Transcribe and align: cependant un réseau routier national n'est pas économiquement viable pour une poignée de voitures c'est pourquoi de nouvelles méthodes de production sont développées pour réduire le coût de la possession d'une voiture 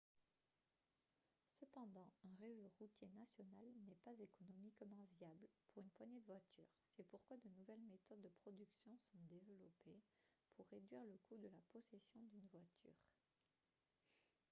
cependant 1.59 2.11
un 2.23 2.35
réseau 2.41 2.71
routier 2.79 3.07
national 3.13 3.71
n'est 3.85 3.99
pas 4.03 4.13
économiquement 4.19 5.05
viable 5.19 5.47
pour 5.71 5.83
une 5.83 5.91
poignée 5.91 6.19
de 6.21 6.25
voitures 6.25 6.71
c'est 6.95 7.07
pourquoi 7.07 7.37
de 7.37 7.49
nouvelles 7.49 7.83
méthodes 7.87 8.19
de 8.23 8.31
production 8.41 8.97
sont 9.11 9.19
développées 9.29 10.01
pour 10.55 10.65
réduire 10.69 11.03
le 11.05 11.19
coût 11.29 11.37
de 11.37 11.49
la 11.49 11.61
possession 11.71 12.19
d'une 12.33 12.47
voiture 12.51 12.95